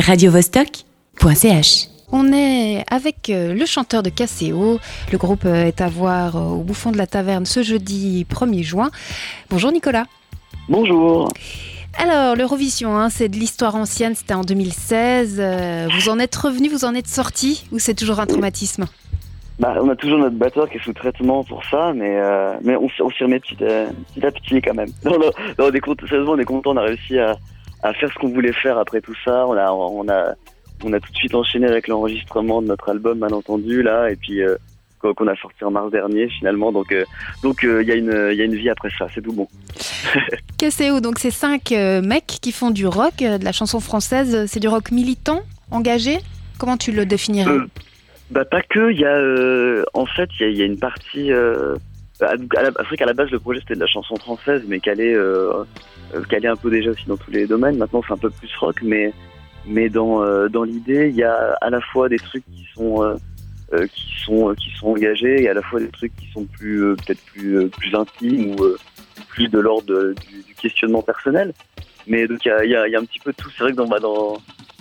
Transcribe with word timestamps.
radiovostok.ch. 0.00 1.88
On 2.12 2.32
est 2.32 2.84
avec 2.90 3.30
euh, 3.30 3.54
le 3.54 3.66
chanteur 3.66 4.02
de 4.02 4.10
Casséo. 4.10 4.78
Le 5.10 5.18
groupe 5.18 5.44
euh, 5.46 5.66
est 5.66 5.80
à 5.80 5.88
voir 5.88 6.36
euh, 6.36 6.40
au 6.40 6.62
bouffon 6.62 6.92
de 6.92 6.98
la 6.98 7.06
taverne 7.06 7.46
ce 7.46 7.62
jeudi 7.62 8.26
1er 8.30 8.62
juin. 8.62 8.90
Bonjour 9.50 9.72
Nicolas. 9.72 10.04
Bonjour. 10.68 11.28
Alors, 11.96 12.34
l'Eurovision, 12.36 12.96
hein, 12.96 13.08
c'est 13.08 13.28
de 13.28 13.36
l'histoire 13.36 13.76
ancienne, 13.76 14.14
c'était 14.14 14.34
en 14.34 14.42
2016. 14.42 15.36
Euh, 15.38 15.88
vous 15.94 16.08
en 16.08 16.18
êtes 16.18 16.34
revenu, 16.34 16.68
vous 16.68 16.84
en 16.84 16.94
êtes 16.94 17.06
sorti 17.06 17.66
ou 17.72 17.78
c'est 17.78 17.94
toujours 17.94 18.20
un 18.20 18.26
traumatisme? 18.26 18.86
Bah, 19.60 19.76
on 19.80 19.88
a 19.88 19.94
toujours 19.94 20.18
notre 20.18 20.34
batteur 20.34 20.68
qui 20.68 20.78
est 20.78 20.82
sous 20.82 20.92
traitement 20.92 21.44
pour 21.44 21.62
ça, 21.70 21.92
mais, 21.94 22.18
euh, 22.18 22.54
mais 22.62 22.74
on, 22.74 22.88
on 23.00 23.10
s'y 23.10 23.22
remet 23.22 23.38
petit 23.38 23.62
à, 23.64 23.86
petit 24.12 24.26
à 24.26 24.30
petit 24.32 24.60
quand 24.62 24.74
même. 24.74 24.90
Non, 25.04 25.12
non, 25.12 25.30
non, 25.58 25.66
on 25.70 25.72
est 25.72 25.80
content, 25.80 26.06
sérieusement, 26.08 26.32
on 26.32 26.38
est 26.38 26.44
content, 26.44 26.72
on 26.72 26.76
a 26.76 26.82
réussi 26.82 27.18
à, 27.18 27.36
à 27.84 27.92
faire 27.94 28.10
ce 28.12 28.18
qu'on 28.18 28.32
voulait 28.32 28.52
faire 28.52 28.78
après 28.78 29.00
tout 29.00 29.14
ça. 29.24 29.46
On 29.46 29.52
a, 29.56 29.70
on 29.70 30.08
a, 30.08 30.34
on 30.82 30.92
a 30.92 30.98
tout 30.98 31.12
de 31.12 31.16
suite 31.16 31.34
enchaîné 31.34 31.66
avec 31.68 31.86
l'enregistrement 31.86 32.60
de 32.60 32.66
notre 32.66 32.88
album, 32.88 33.18
mal 33.18 33.32
entendu, 33.32 33.82
là, 33.82 34.10
et 34.10 34.16
puis 34.16 34.42
euh, 34.42 34.56
qu'on 35.00 35.28
a 35.28 35.36
sorti 35.36 35.62
en 35.64 35.70
mars 35.70 35.90
dernier 35.92 36.28
finalement. 36.30 36.72
Donc, 36.72 36.90
euh, 36.90 37.04
donc 37.42 37.62
euh, 37.62 37.82
il 37.82 37.88
y 37.88 37.92
a 37.92 37.94
une, 37.94 38.28
il 38.32 38.38
y 38.38 38.42
a 38.42 38.44
une 38.44 38.56
vie 38.56 38.70
après 38.70 38.88
ça, 38.98 39.06
c'est 39.14 39.20
tout 39.20 39.32
bon. 39.34 39.48
Casséo, 40.58 41.00
donc 41.00 41.18
c'est 41.18 41.30
cinq 41.30 41.72
euh, 41.72 42.00
mecs 42.00 42.26
qui 42.26 42.52
font 42.52 42.70
du 42.70 42.86
rock, 42.86 43.20
euh, 43.22 43.38
de 43.38 43.44
la 43.44 43.52
chanson 43.52 43.80
française. 43.80 44.46
C'est 44.46 44.60
du 44.60 44.68
rock 44.68 44.90
militant, 44.90 45.42
engagé? 45.70 46.18
Comment 46.58 46.78
tu 46.78 46.90
le 46.90 47.04
définirais? 47.04 47.50
Euh, 47.50 47.66
Bah 48.30 48.46
pas 48.46 48.62
que, 48.62 48.90
il 48.90 48.98
y 48.98 49.04
a 49.04 49.16
euh, 49.16 49.84
en 49.92 50.06
fait 50.06 50.30
il 50.40 50.52
y 50.52 50.58
y 50.58 50.62
a 50.62 50.64
une 50.64 50.78
partie 50.78 51.30
euh, 51.30 51.76
c'est 52.18 52.24
vrai 52.26 52.96
qu'à 52.96 53.06
la 53.06 53.12
base 53.12 53.30
le 53.30 53.38
projet 53.40 53.60
c'était 53.60 53.74
de 53.74 53.80
la 53.80 53.86
chanson 53.86 54.16
française 54.16 54.62
mais 54.66 54.80
qu'elle 54.80 55.00
est 55.00 55.14
euh, 55.14 55.52
euh, 55.52 55.64
qu'elle 56.28 56.44
est 56.44 56.48
un 56.48 56.56
peu 56.56 56.70
déjà 56.70 56.90
aussi 56.90 57.06
dans 57.06 57.16
tous 57.16 57.30
les 57.30 57.46
domaines. 57.46 57.76
Maintenant 57.78 58.02
c'est 58.06 58.14
un 58.14 58.18
peu 58.18 58.30
plus 58.30 58.50
rock 58.56 58.76
mais 58.82 59.12
mais 59.66 59.88
dans 59.88 60.22
euh, 60.22 60.48
dans 60.48 60.62
l'idée 60.62 61.08
il 61.08 61.16
y 61.16 61.22
a 61.22 61.56
à 61.60 61.70
la 61.70 61.80
fois 61.80 62.08
des 62.08 62.18
trucs 62.18 62.44
qui 62.46 62.66
sont 62.74 63.02
euh, 63.02 63.14
euh, 63.72 63.86
qui 63.86 64.12
sont 64.24 64.50
euh, 64.50 64.54
qui 64.54 64.70
sont 64.78 64.88
engagés 64.88 65.42
et 65.42 65.48
à 65.48 65.54
la 65.54 65.62
fois 65.62 65.80
des 65.80 65.88
trucs 65.88 66.14
qui 66.16 66.30
sont 66.32 66.44
plus 66.44 66.84
euh, 66.84 66.96
peut-être 66.96 67.24
plus 67.26 67.58
euh, 67.58 67.68
plus 67.68 67.94
intimes 67.94 68.54
ou 68.54 68.64
euh, 68.64 68.76
plus 69.28 69.48
de 69.48 69.58
l'ordre 69.58 70.14
du, 70.14 70.54
questionnement 70.54 71.02
personnel. 71.02 71.52
Mais 72.06 72.26
donc 72.26 72.44
il 72.44 72.48
y 72.48 72.50
a, 72.50 72.64
y 72.64 72.90
y 72.90 72.96
a 72.96 72.98
un 72.98 73.04
petit 73.04 73.20
peu 73.20 73.32
tout. 73.32 73.50
C'est 73.50 73.64
vrai 73.64 73.72
que 73.72 73.76
dans 73.76 73.86
bah, 73.86 73.98
dans 74.00 74.38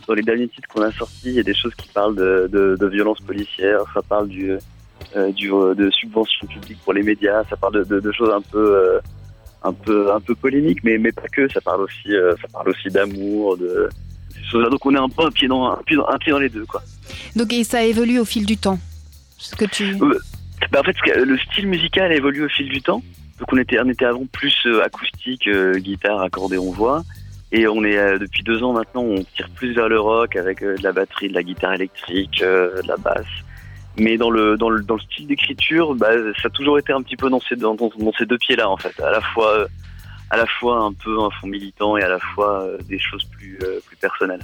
dans 0.08 0.14
les 0.14 0.22
derniers 0.22 0.47
titres 0.47 0.68
qu'on 0.68 0.81
a 0.81 0.92
sortis, 0.92 1.30
il 1.30 1.34
y 1.34 1.40
a 1.40 1.44
des 1.44 1.53
choses 1.53 1.73
qui 1.75 1.88
parlent 1.90 2.16
de, 2.16 2.50
de, 2.52 2.75
de 2.78 2.88
violence 2.88 3.22
policière, 3.22 3.80
ça 3.94 4.02
parle 4.02 4.28
du, 4.28 4.58
euh, 5.16 5.31
du 5.31 5.52
euh, 5.53 5.73
de 5.75 5.90
subventions 5.92 6.47
publiques 6.47 6.80
pour 6.84 6.94
les 6.94 7.03
médias, 7.03 7.44
ça 7.50 7.56
parle 7.56 7.86
de, 7.86 8.12
choses 8.12 8.31
un 8.31 8.42
peu 8.42 8.75
euh, 8.75 9.00
un 9.64 9.73
peu 9.73 10.11
un 10.11 10.19
peu 10.19 10.36
polémiques, 10.36 10.83
mais 10.83 10.97
mais 10.97 11.11
pas 11.11 11.28
que. 11.31 11.47
Ça 11.52 11.61
parle 11.61 11.81
aussi 11.81 12.14
euh, 12.14 12.36
ça 12.42 12.47
parle 12.52 12.69
aussi 12.69 12.89
d'amour, 12.89 13.58
de 13.58 13.89
ces 14.33 14.44
choses-là. 14.52 14.69
Donc 14.69 14.86
on 14.86 14.94
est 14.95 15.00
un 15.00 15.09
peu 15.09 15.23
un 15.23 15.31
pied 15.31 15.47
dans 15.47 15.72
un 15.72 15.81
pied 15.86 15.95
dans, 15.95 16.08
un 16.08 16.17
pied 16.17 16.31
dans 16.31 16.39
les 16.39 16.50
deux 16.50 16.66
quoi. 16.66 16.81
Donc 17.36 17.52
et 17.53 17.64
ça 17.64 17.84
évolue 17.84 18.19
au 18.19 18.25
fil 18.25 18.45
du 18.45 18.58
temps. 18.58 18.80
Ce 19.38 19.56
que 19.56 19.66
tu. 19.66 19.95
Bah, 20.72 20.80
en 20.80 20.84
fait, 20.84 20.95
le 21.25 21.38
style 21.38 21.67
musical 21.67 22.11
a 22.11 22.16
évolué 22.16 22.45
au 22.45 22.50
fil 22.50 22.69
du 22.69 22.81
temps. 22.81 23.03
Donc 23.39 23.52
on 23.52 23.58
était, 23.58 23.80
on 23.80 23.89
était 23.89 24.06
avant 24.06 24.25
plus 24.31 24.56
euh, 24.66 24.84
acoustique, 24.84 25.47
euh, 25.47 25.78
guitare, 25.80 26.22
accordéon, 26.22 26.72
voix. 26.72 27.03
Et 27.53 27.67
on 27.67 27.84
est 27.84 27.97
euh, 27.97 28.17
depuis 28.17 28.41
deux 28.41 28.64
ans 28.64 28.73
maintenant, 28.73 29.03
on 29.03 29.23
tire 29.36 29.47
plus 29.56 29.73
vers 29.73 29.88
le 29.88 30.00
rock 30.00 30.36
avec 30.36 30.64
euh, 30.64 30.75
de 30.75 30.81
la 30.81 30.91
batterie, 30.91 31.30
de 31.30 31.36
la 31.36 31.44
guitare 31.44 31.73
électrique, 31.73 32.41
euh, 32.41 32.81
de 32.81 32.88
la 32.88 32.97
basse. 32.97 33.28
Mais 33.98 34.18
dans 34.18 34.30
le 34.32 34.58
dans 34.58 34.70
le 34.70 34.82
dans 34.82 34.96
le 34.96 35.02
style 35.02 35.28
d'écriture, 35.28 35.94
bah, 35.96 36.08
ça 36.42 36.48
a 36.48 36.50
toujours 36.50 36.80
été 36.80 36.92
un 36.94 37.02
petit 37.02 37.16
peu 37.16 37.30
dans 37.30 37.40
ces 37.40 37.56
dans, 37.56 37.76
dans- 37.76 37.92
dans 37.98 38.12
ces 38.18 38.26
deux 38.26 38.38
pieds-là 38.38 38.70
en 38.70 38.78
fait. 38.78 39.00
À 39.02 39.12
la 39.12 39.22
fois 39.22 39.50
euh, 39.60 39.68
à 40.32 40.38
la 40.38 40.46
fois 40.48 40.78
un 40.80 40.94
peu 40.94 41.20
un 41.22 41.30
fond 41.40 41.48
militant 41.48 41.96
et 41.98 42.04
à 42.04 42.10
la 42.10 42.20
fois 42.20 42.64
euh, 42.64 42.78
des 42.90 42.98
choses 43.00 43.24
plus 43.26 43.60
euh, 43.64 43.80
plus 43.86 43.98
personnelles. 43.98 44.42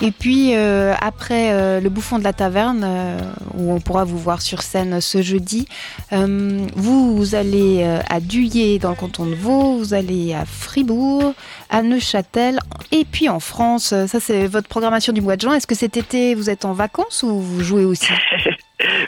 Et 0.00 0.10
puis 0.10 0.56
euh, 0.56 0.94
après 1.02 1.52
euh, 1.52 1.78
le 1.78 1.90
bouffon 1.90 2.18
de 2.18 2.24
la 2.24 2.32
taverne, 2.32 2.82
euh, 2.82 3.18
où 3.58 3.70
on 3.74 3.80
pourra 3.80 4.04
vous 4.04 4.16
voir 4.18 4.40
sur 4.40 4.62
scène 4.62 5.02
ce 5.02 5.20
jeudi, 5.20 5.68
vous, 6.10 7.14
vous 7.16 7.34
allez 7.34 7.84
à 8.08 8.20
Duyer 8.20 8.78
dans 8.78 8.88
le 8.90 8.96
canton 8.96 9.26
de 9.26 9.34
Vaud, 9.34 9.76
vous 9.76 9.92
allez 9.92 10.32
à 10.32 10.46
Fribourg, 10.46 11.34
à 11.68 11.82
Neuchâtel, 11.82 12.58
et 12.90 13.04
puis 13.04 13.28
en 13.28 13.40
France. 13.40 13.92
Ça 14.06 14.20
c'est 14.20 14.46
votre 14.46 14.68
programmation 14.68 15.12
du 15.12 15.20
mois 15.20 15.36
de 15.36 15.42
juin. 15.42 15.54
Est-ce 15.56 15.66
que 15.66 15.74
cet 15.74 15.98
été 15.98 16.34
vous 16.34 16.48
êtes 16.48 16.64
en 16.64 16.72
vacances 16.72 17.22
ou 17.22 17.38
vous 17.38 17.62
jouez 17.62 17.84
aussi? 17.84 18.08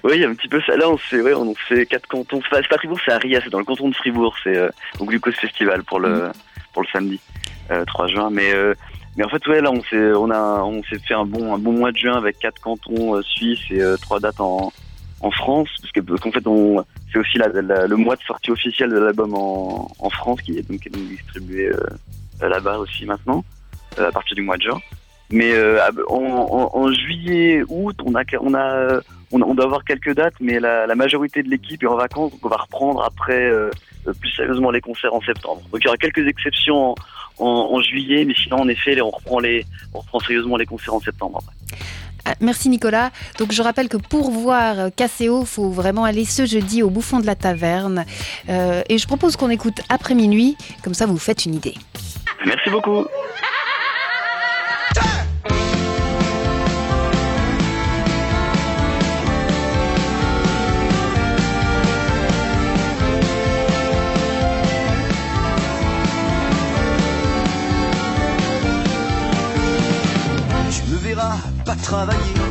Oui, 0.05 0.13
il 0.17 0.21
y 0.21 0.25
a 0.25 0.29
un 0.29 0.35
petit 0.35 0.49
peu 0.49 0.61
ça. 0.67 0.77
Là, 0.77 0.89
on 0.91 0.99
fait, 0.99 1.21
ouais, 1.23 1.33
on 1.35 1.55
fait 1.55 1.87
quatre 1.87 2.07
cantons. 2.07 2.41
C'est 2.53 2.69
pas, 2.69 2.77
Fribourg, 2.77 2.99
c'est 3.05 3.13
Aria, 3.13 3.41
c'est 3.43 3.49
dans 3.51 3.59
le 3.59 3.65
canton 3.65 3.89
de 3.89 3.95
Fribourg. 3.95 4.37
C'est 4.45 4.57
euh, 4.57 4.69
au 5.01 5.07
Glucose 5.07 5.35
Festival 5.37 5.83
pour 5.85 5.99
le 5.99 6.31
pour 6.75 6.83
le 6.83 6.89
samedi 6.93 7.19
euh, 7.71 7.85
3 7.87 8.07
juin. 8.09 8.29
Mais 8.31 8.53
euh, 8.53 8.75
mais 9.17 9.25
en 9.25 9.29
fait, 9.31 9.45
ouais, 9.47 9.61
là, 9.63 9.71
on 9.73 9.83
s'est 9.85 10.13
on 10.13 10.31
a 10.31 10.63
on 10.63 10.83
s'est 10.85 10.99
fait 10.99 11.15
un 11.15 11.25
bon 11.25 11.55
un 11.55 11.59
bon 11.59 11.73
mois 11.73 11.91
de 11.91 11.97
juin 11.97 12.17
avec 12.17 12.39
quatre 12.39 12.61
cantons 12.61 13.17
euh, 13.17 13.23
suisses 13.23 13.65
et 13.71 13.81
euh, 13.81 13.97
trois 13.97 14.21
dates 14.21 14.41
en 14.41 14.73
en 15.21 15.31
France, 15.31 15.71
parce 15.81 15.91
que 15.93 16.01
parce 16.01 16.21
qu'en 16.21 16.33
fait, 16.33 16.47
on 16.47 16.85
c'est 17.11 17.19
aussi 17.19 17.39
la, 17.39 17.49
la- 17.63 17.87
le 17.87 17.97
mois 17.97 18.17
de 18.17 18.23
sortie 18.25 18.51
officielle 18.51 18.91
de 18.91 18.99
l'album 18.99 19.33
en, 19.35 19.91
en 19.99 20.11
France 20.11 20.43
qui 20.43 20.59
est 20.59 20.69
donc, 20.71 20.81
qui 20.81 20.89
est 20.89 20.91
donc 20.91 21.09
distribué 21.09 21.69
euh, 21.71 22.47
là-bas 22.49 22.77
aussi 22.77 23.07
maintenant 23.07 23.43
euh, 23.99 24.09
à 24.09 24.13
partir 24.13 24.37
du 24.37 24.43
mois 24.43 24.59
de 24.59 24.63
juin. 24.65 24.79
Mais 25.31 25.53
euh, 25.53 25.81
en, 26.09 26.17
en, 26.17 26.71
en 26.79 26.93
juillet, 26.93 27.63
août, 27.69 27.97
on 28.05 28.15
a 28.15 28.23
on 28.41 28.55
a 28.55 29.01
on, 29.33 29.43
on 29.43 29.55
doit 29.55 29.65
avoir 29.65 29.85
quelques 29.85 30.15
dates, 30.15 30.35
mais 30.41 30.61
la, 30.61 30.87
la 30.87 30.95
majorité 30.95 31.43
de 31.43 31.49
l'équipe 31.49 31.83
est 31.83 31.87
en 31.87 31.97
vacances, 31.97 32.31
donc 32.31 32.41
on 32.45 32.49
va 32.49 32.57
reprendre 32.57 33.03
après 33.03 33.47
euh, 33.47 33.71
euh, 34.07 34.13
plus 34.21 34.31
sérieusement 34.31 34.71
les 34.71 34.81
concerts 34.81 35.15
en 35.15 35.21
septembre. 35.21 35.63
Donc 35.73 35.81
il 35.81 35.85
y 35.85 35.89
aura 35.89 35.97
quelques 35.97 36.27
exceptions 36.27 36.95
en, 37.39 37.81
juillet, 37.83 38.25
mais 38.25 38.35
sinon 38.35 38.59
en 38.59 38.69
effet, 38.69 39.01
on 39.01 39.11
reprend 39.11 39.41
les 39.41 39.67
on 39.93 39.99
reprend 40.01 40.21
sérieusement 40.21 40.57
les 40.57 40.67
concerts 40.67 40.95
en 40.95 41.01
septembre. 41.01 41.41
Merci 42.41 42.69
Nicolas. 42.69 43.11
Donc 43.39 43.53
je 43.53 43.61
rappelle 43.61 43.89
que 43.89 43.97
pour 43.97 44.31
voir 44.31 44.91
Casséo, 44.97 45.45
faut 45.45 45.69
vraiment 45.69 46.05
aller 46.05 46.25
ce 46.25 46.47
jeudi 46.47 46.83
au 46.83 46.91
bouffon 46.91 47.19
de 47.19 47.27
la 47.27 47.35
taverne. 47.35 48.07
Euh, 48.49 48.83
et 48.89 48.99
je 48.99 49.07
propose 49.07 49.37
qu'on 49.37 49.51
écoute 49.51 49.81
après 49.89 50.15
minuit, 50.15 50.57
comme 50.83 50.95
ça 50.95 51.07
vous 51.07 51.19
faites 51.19 51.45
une 51.45 51.55
idée. 51.55 51.75
Merci 52.47 52.71
beaucoup. 52.71 53.05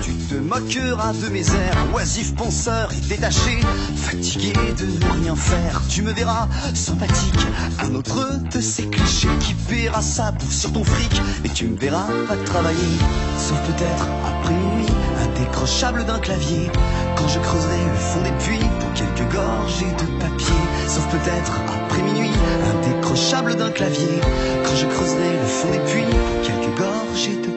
Tu 0.01 0.13
te 0.13 0.35
moqueras 0.35 1.13
de 1.13 1.29
mes 1.29 1.45
airs, 1.47 1.77
oisif 1.93 2.33
penseur 2.35 2.89
et 2.93 3.07
détaché, 3.07 3.59
fatigué 3.95 4.53
de 4.77 4.85
ne 4.85 5.21
rien 5.21 5.35
faire. 5.35 5.81
Tu 5.89 6.01
me 6.01 6.11
verras 6.11 6.47
sympathique, 6.73 7.45
un 7.79 7.93
autre 7.95 8.39
de 8.53 8.61
ces 8.61 8.83
clichés 8.87 9.35
qui 9.39 9.53
paiera 9.53 10.01
sa 10.01 10.31
bouffe 10.31 10.53
sur 10.53 10.71
ton 10.71 10.83
fric, 10.83 11.21
mais 11.43 11.49
tu 11.49 11.67
me 11.67 11.77
verras 11.77 12.07
pas 12.27 12.37
travailler, 12.45 12.97
sauf 13.37 13.59
peut-être 13.67 14.07
après 14.25 14.53
minuit, 14.53 14.93
indécrochable 15.23 16.05
d'un 16.05 16.19
clavier, 16.19 16.69
quand 17.17 17.27
je 17.27 17.39
creuserai 17.39 17.85
le 17.85 17.97
fond 17.97 18.21
des 18.21 18.43
puits 18.43 18.69
pour 18.79 18.93
quelques 18.93 19.33
gorgées 19.33 19.91
de 19.91 20.19
papier, 20.21 20.61
sauf 20.87 21.05
peut-être 21.09 21.51
après 21.67 22.01
minuit, 22.01 22.31
indécrochable 22.75 23.55
d'un 23.55 23.71
clavier, 23.71 24.19
quand 24.63 24.75
je 24.75 24.85
creuserai 24.85 25.33
le 25.33 25.47
fond 25.47 25.71
des 25.71 25.91
puits 25.91 26.03
pour 26.03 26.41
quelques 26.47 26.77
gorgées 26.77 27.41
de 27.45 27.52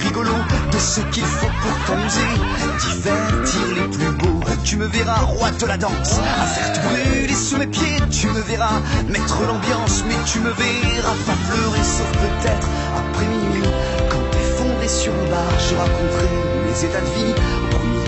rigolo 0.00 0.32
de 0.72 0.78
ce 0.78 1.00
qu'il 1.12 1.24
faut 1.24 1.52
pour 1.62 1.86
t'amuser, 1.86 2.32
divertir 2.78 3.66
les 3.76 3.88
plus 3.96 4.12
beaux. 4.16 4.40
Tu 4.64 4.76
me 4.76 4.86
verras 4.86 5.20
roi 5.20 5.50
de 5.50 5.66
la 5.66 5.76
danse, 5.76 6.18
à 6.18 6.46
faire 6.46 6.72
brûler 6.82 7.34
sous 7.34 7.56
mes 7.56 7.66
pieds. 7.66 7.98
Tu 8.10 8.26
me 8.28 8.40
verras 8.40 8.80
mettre 9.08 9.42
l'ambiance, 9.46 10.04
mais 10.06 10.16
tu 10.26 10.40
me 10.40 10.50
verras 10.50 11.16
pas 11.26 11.38
pleurer, 11.48 11.82
sauf 11.82 12.10
peut-être 12.12 12.68
après 12.96 13.26
minuit. 13.26 13.68
Quand 14.10 14.26
effondré 14.38 14.88
sur 14.88 15.12
un 15.12 15.30
bar, 15.30 15.52
je 15.58 15.74
raconterai 15.74 16.30
mes 16.66 16.84
états 16.84 17.00
de 17.00 17.12
vie 17.16 17.34
au 17.62 17.76
premier 17.76 18.00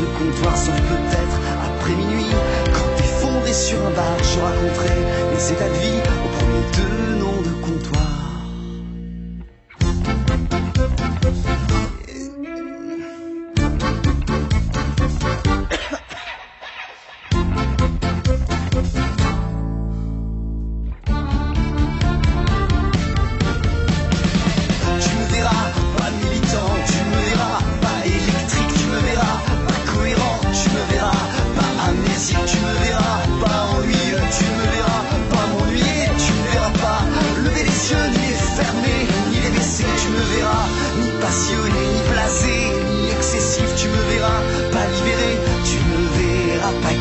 de 0.00 0.06
comptoir, 0.18 0.56
sauf 0.56 0.74
peut-être 0.74 1.36
après 1.68 1.94
minuit. 1.94 2.32
Quand 2.72 3.04
effondré 3.04 3.52
sur 3.52 3.78
un 3.78 3.90
bar, 3.90 4.16
je 4.22 4.40
raconterai 4.40 4.98
mes 5.32 5.52
états 5.52 5.68
de 5.68 5.78
vie 5.84 6.00
au 6.24 6.28
premier 6.38 6.60
de 6.60 7.14
comptoir. 7.14 7.29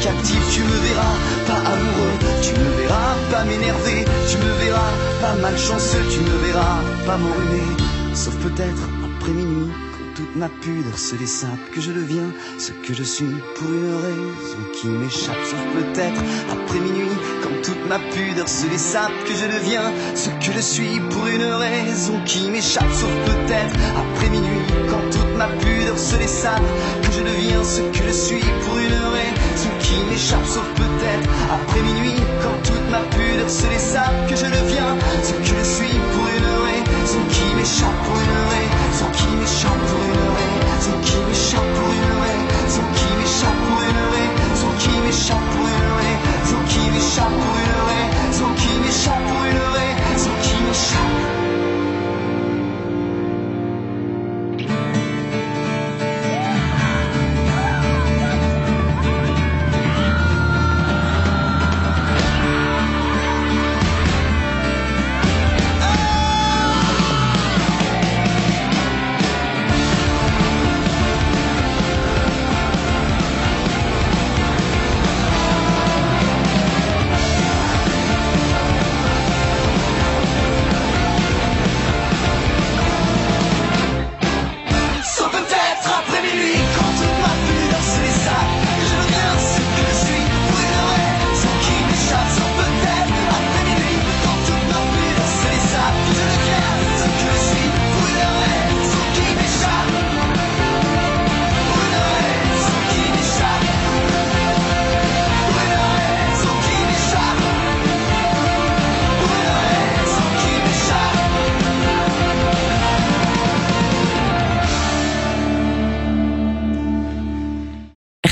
Captif. 0.01 0.41
Tu 0.53 0.61
me 0.61 0.77
verras. 0.87 1.15
Pas 1.47 1.61
amoureux, 1.73 2.15
tu 2.41 2.53
me 2.59 2.69
verras. 2.79 3.15
Pas 3.31 3.43
m'énerver, 3.45 4.05
tu 4.29 4.37
me 4.37 4.51
verras. 4.63 4.91
Pas 5.21 5.35
malchanceux, 5.41 6.05
tu 6.11 6.19
me 6.19 6.35
verras. 6.45 6.79
Pas 7.05 7.17
m'enrhumer, 7.17 7.69
sauf 8.13 8.35
peut-être 8.37 8.83
après 9.03 9.31
minuit 9.31 9.71
toute 10.19 10.35
ma 10.35 10.49
pudeur 10.49 10.97
se 10.97 11.15
sape 11.25 11.71
que 11.73 11.79
je 11.79 11.91
deviens 11.91 12.29
ce 12.57 12.71
que 12.85 12.93
je 12.93 13.03
suis 13.03 13.33
pour 13.55 13.69
une 13.71 13.95
raison 13.95 14.61
qui 14.73 14.87
m'échappe, 14.87 15.43
sauf 15.49 15.63
peut-être 15.73 16.21
après 16.51 16.79
minuit, 16.79 17.17
quand 17.41 17.61
toute 17.63 17.87
ma 17.87 17.99
pudeur 17.99 18.49
se 18.49 18.67
sape 18.77 19.13
que 19.25 19.33
je 19.33 19.45
deviens 19.45 19.93
ce 20.15 20.29
que 20.45 20.51
je 20.53 20.59
suis 20.59 20.99
pour 21.09 21.25
une 21.27 21.45
raison 21.45 22.19
qui 22.25 22.49
m'échappe, 22.49 22.91
sauf 22.91 23.11
peut-être 23.25 23.75
après 23.95 24.29
minuit, 24.29 24.65
quand 24.89 25.09
toute 25.09 25.37
ma 25.37 25.47
pudeur 25.47 25.97
se 25.97 26.17
sape 26.27 26.67
que 27.01 27.11
je 27.13 27.21
deviens 27.21 27.63
ce 27.63 27.81
que 27.81 28.03
je 28.05 28.11
suis 28.11 28.43
pour 28.65 28.77
une 28.77 28.91
raison 28.91 29.18
qui 29.89 29.97
m'échappe, 30.09 30.45
sauf 30.45 30.67
peut-être 30.75 31.29
après 31.49 31.81
minuit, 31.81 32.21
quand 32.41 32.57
toute 32.63 32.87
ma 32.91 33.01
pudeur 33.09 33.49
se 33.49 33.65
sape 33.77 34.19
que 34.29 34.35
je 34.35 34.45
deviens 34.45 34.93
ce 35.23 35.33
que 35.33 35.43
je 35.43 35.61
suis 35.63 35.97
pour 36.13 36.25
une 36.37 36.51
raison 36.67 37.23
qui 37.33 37.47
m'échappe 37.55 37.99
pour 38.05 38.17
une 38.25 38.39
raison 38.53 39.09
qui 39.17 39.29
m'échappe 39.39 39.83
pour 39.89 40.01
une 40.09 40.27
raison 40.37 40.95
qui 41.07 41.17
m'échappe 41.27 41.71
pour 41.77 41.89
une 41.97 41.98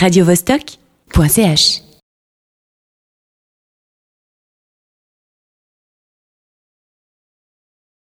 radiovostok.ch 0.01 1.86